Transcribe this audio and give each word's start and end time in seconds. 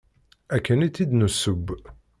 Akken 0.55 0.79
i 0.85 0.89
tt-id-nesseww. 0.89 1.65